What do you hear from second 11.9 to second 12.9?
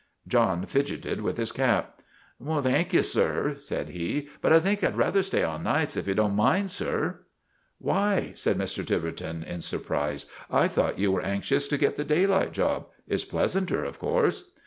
the daylight job.